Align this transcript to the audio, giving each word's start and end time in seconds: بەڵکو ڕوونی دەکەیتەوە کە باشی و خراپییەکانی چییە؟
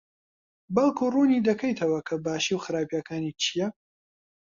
بەڵکو 0.75 1.05
ڕوونی 1.13 1.45
دەکەیتەوە 1.49 1.99
کە 2.07 2.15
باشی 2.25 2.55
و 2.55 2.63
خراپییەکانی 2.65 3.35
چییە؟ 3.41 3.67